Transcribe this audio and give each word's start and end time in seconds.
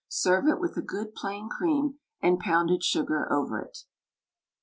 Serve 0.09 0.47
it 0.47 0.59
with 0.59 0.75
a 0.77 0.81
good 0.81 1.13
plain 1.13 1.47
cream, 1.47 1.99
and 2.23 2.39
pounded 2.39 2.83
sugar 2.83 3.31
over 3.31 3.59
it. 3.61 3.83